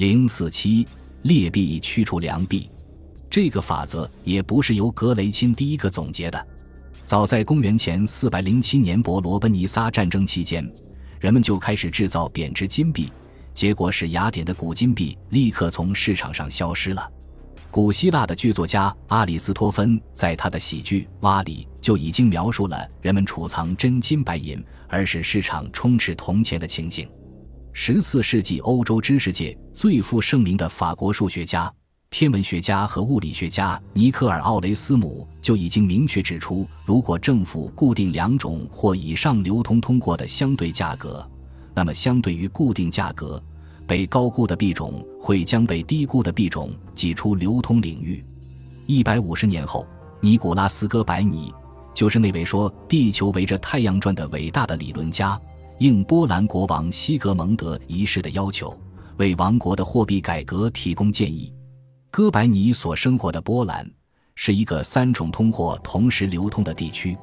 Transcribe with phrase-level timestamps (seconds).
[0.00, 0.88] 零四七
[1.24, 2.70] 劣币驱除良币，
[3.28, 6.46] 这个法则也不是由格雷钦第一个总结的。
[7.04, 10.66] 早在公元前四百零七年伯罗奔尼撒战争期间，
[11.20, 13.12] 人们就开始制造贬值金币，
[13.52, 17.06] 结果使雅典的古金币立刻从市场上消失了。
[17.70, 27.06] 古希腊的剧作家阿里斯托芬在他的喜剧《蛙》里就已经描述了人们储藏真金白银，而使市场充斥铜钱的情形。
[27.72, 31.72] 十四世纪，欧洲知识界最负盛名的法国数学家、
[32.10, 41.26] 天文学家和物理学家尼科尔·奥雷斯姆就已经明确指出，如果政府固定两种或以上流通通货的相对价格，
[41.72, 43.42] 那么相对于固定价格，
[43.86, 48.22] 被高估的币种会将被低估的币种挤出流通领域。
[48.86, 49.86] 一百五十年后，
[50.20, 51.54] 尼古拉斯·哥白尼
[51.94, 55.40] 就是那位说地球围着太阳转的伟大的理论家。
[55.80, 58.78] 应波兰国王西格蒙德一世的要求，
[59.16, 61.50] 为王国的货币改革提供建议。
[62.10, 63.90] 哥白尼所生活的波兰
[64.34, 67.16] 是一个三种通货同时流通的地区。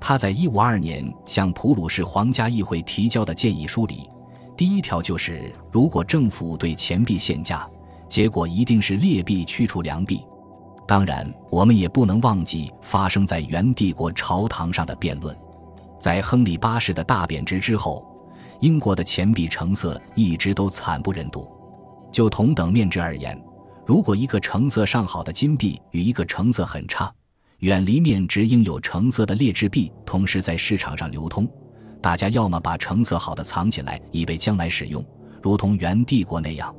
[0.00, 4.10] 他在一五二年向普鲁士皇家议会提交的建议书里，
[4.56, 7.70] 第一条就是：如果政府对钱币限价，
[8.08, 10.20] 结果一定是劣币驱除良币。
[10.88, 15.38] 当然，我们也不能忘记发生在元帝国朝堂上的辩论。
[16.02, 18.04] 在亨利八世的大贬值之后，
[18.58, 21.48] 英国的钱币成色一直都惨不忍睹。
[22.10, 23.40] 就同等面值而言，
[23.86, 27.08] 如果一个成色上好的金币与一个成色很差、
[27.58, 31.48] 远离面值应有成色的劣质币同时在市场上流通，
[32.00, 35.06] 大家要么把成色好的藏起来以备将来使用，
[35.40, 36.74] 如同元帝国那样；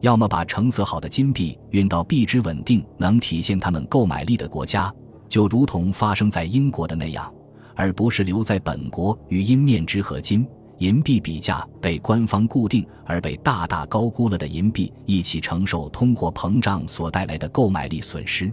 [0.00, 4.90] 要么把成色好的金币运到币值稳定、能体现他们购买力的国家，
[5.28, 7.30] 就如同发生在英国的那样。
[7.74, 10.46] 而不是留在本国与阴面值和金
[10.78, 18.52] 银币比价被官方固定而被大大高估了的银币一起承受通货膨胀所带来的购买力损失。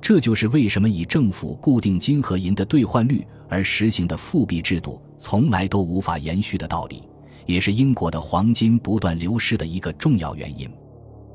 [0.00, 7.02] 这就是为什么以政府固定金和银的兑换率而实行的复币制度从来都无法延续的道理，
[7.44, 10.66] 也是英国的黄金不断流失的一个重要原因。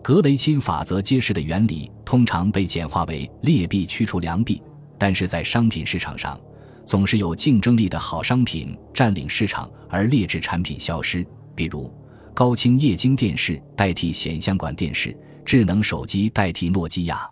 [0.01, 4.61] 格雷钦法则揭示的原理通常被简化为劣币驱除良币，
[4.97, 6.39] 但是在商品市场上。
[6.85, 11.25] 总是有竞争力的好商品占领市场，而劣质产品消失。
[11.55, 11.91] 比如，
[12.33, 17.27] 高清液晶电视代替显像管电视，智能手机代替诺基亚。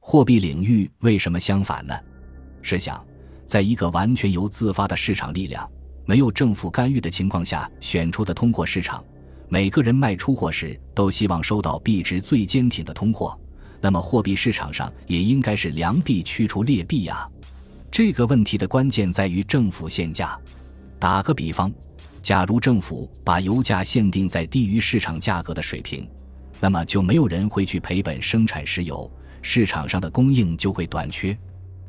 [0.00, 1.94] 货币领域为什么相反呢？
[2.62, 3.04] 试想，
[3.44, 5.68] 在一个完全由自发的市场力量、
[6.04, 9.04] 没有政府干预的情况下选出的通货市场，
[9.48, 13.38] 每个人卖出货时都希望收到币值最坚挺的通货，
[13.80, 17.28] 那么货币市场上也应该是良币驱除劣币呀。
[17.96, 20.38] 这个问题的关键在于政府限价。
[20.98, 21.72] 打个比方，
[22.20, 26.06] 假如政府把油价限定在低于市场价格的水平，
[26.60, 31.34] 那么就没有人会去赔本生产石油，市场上的供应就会短缺。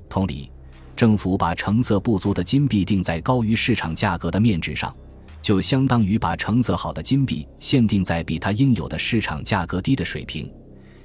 [0.07, 0.49] 同理，
[0.95, 4.95] 政府把成色不足的金币定在高于市场价格的面值上，
[5.41, 10.49] 就相当于把成色好的金币限定在比它应有的市场价格低的水平，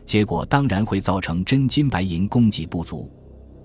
[0.07, 3.13] 结果当然会造成真金白银供给不足。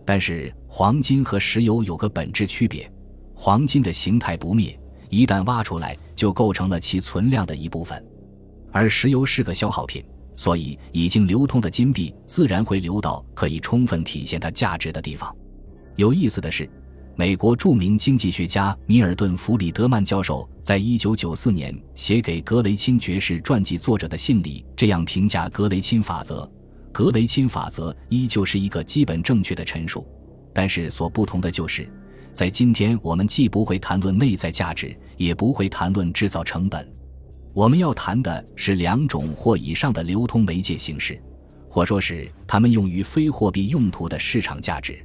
[0.07, 2.89] 但是黄金和石油有个本质区别，
[3.35, 4.79] 黄金的形态不灭，
[5.09, 8.01] 一旦挖出来就构成了其存量的一部分，
[8.71, 10.01] 而石油是个消耗品，
[10.37, 15.35] 所以已经流通的金币自然会流到可以充分体现它价值的地方。
[15.97, 16.69] 有意思的是，
[17.17, 26.49] 美国著名经济学家米尔顿·弗里德曼教授在一九九四年写给格雷钦爵士传记作者的信里这样评价格雷钦法则。
[26.91, 30.05] 格雷钦法则依旧是一个基本正确的陈述，
[30.53, 31.87] 但是所不同的就是，
[32.33, 36.87] 在今天我们既不会谈论内在价值，也不会谈论制造成本，
[37.53, 41.21] 我们要谈的是两种或以上的流通媒介形式，
[41.69, 44.97] 或说是他们用于非货币用途的市场价值。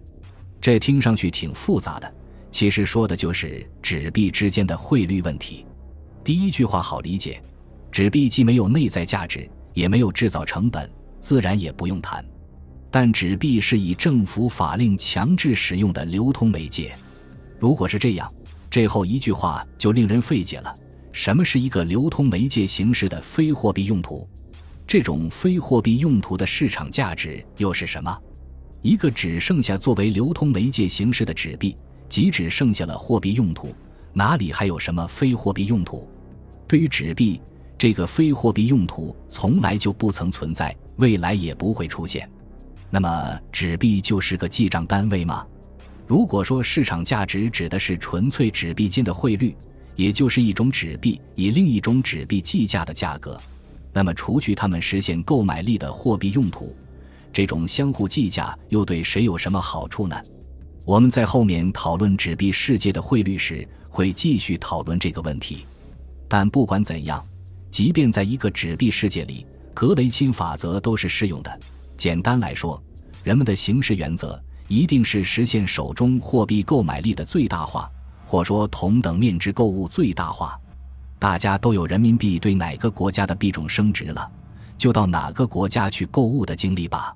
[0.60, 2.14] 这听上去挺复杂的，
[2.50, 5.66] 其实说的就是纸币之间的汇率问题。
[6.24, 7.42] 第一句话好理解，
[7.90, 10.88] 纸币既没有内在价值，也没有制造成本。
[11.22, 12.22] 自然也不用谈，
[12.90, 16.94] 但纸币是以政府法令强制使用的流通媒介。
[17.60, 18.30] 如果是这样，
[18.68, 20.76] 这后一句话就令人费解了：
[21.12, 24.28] 什么是一个流通媒介形式的非货币用途？
[24.84, 28.18] 这种非货币用途的市场价值又是什么？
[28.82, 31.76] 一个只剩下作为流通媒介形式的纸币，
[32.08, 33.72] 即只剩下了货币用途，
[34.12, 36.08] 哪里还有什么非货币用途？
[36.66, 37.40] 对于纸币，
[37.78, 40.76] 这个非货币用途从来就不曾存在。
[40.96, 42.28] 未来也不会出现，
[42.90, 45.46] 那么纸币就是个记账单位吗？
[46.06, 49.56] 如果说市场价值指的是纯粹纸币间的汇率，
[49.96, 53.40] 也就是一种纸币以另一种纸币计价的价格，
[53.92, 56.74] 那么除去他们实现购买力的货币用途，
[57.32, 60.16] 这种相互计价又对谁有什么好处呢？
[60.84, 65.64] 我们在后面讨论纸币世界的汇率时会继续讨论这个问题。
[66.28, 67.24] 但不管怎样，
[67.70, 71.60] 即便在一个纸币世界里，格雷钦法则都是适用的。
[71.96, 72.82] 简单来说，
[73.22, 77.90] 人们的行事原则一定是实现手中货币购买力的最大化，
[78.26, 80.58] 或说同等面值购物最大化。
[81.18, 84.28] 大家都有人民币对哪个国家的币种升值了，
[84.76, 87.14] 就到哪个国家去购物的经历吧。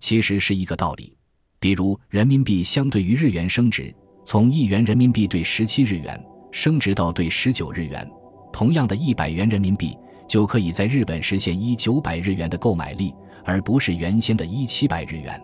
[0.00, 1.16] 其实是一个道理。
[1.60, 3.94] 比如，人民币相对于日元升值，
[4.24, 6.20] 从一元人民币兑十七日元
[6.50, 8.08] 升值到兑十九日元，
[8.52, 9.96] 同样的一百元人民币
[10.26, 13.14] 就可以在日本实现一九百日元的购买力，
[13.44, 15.40] 而不是原先的一七百日元。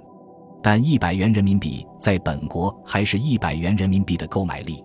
[0.62, 4.82] 但一百元人民币在本国还是一百元人民币的购买力，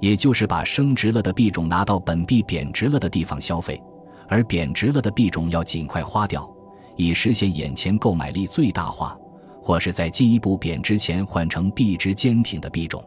[0.00, 3.82] 也就是把升值了的币种拿到本币贬值了的地方消费，
[4.28, 6.48] 而贬值了的币种要尽快花掉，
[6.96, 9.16] 以实现眼前购买力最大化。
[9.60, 13.04] 或是在进一步贬值前换成币值坚挺的币种。